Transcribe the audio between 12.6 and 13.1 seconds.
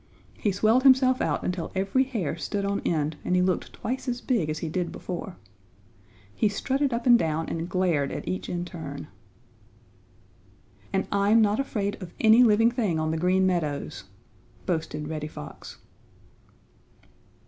thing